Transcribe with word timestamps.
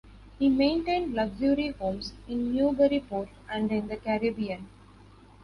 He 0.39 0.49
maintained 0.49 1.13
luxury 1.13 1.75
homes 1.79 2.13
in 2.27 2.55
Newburyport 2.55 3.29
and 3.47 3.71
in 3.71 3.87
the 3.87 3.97
Caribbean. 3.97 4.67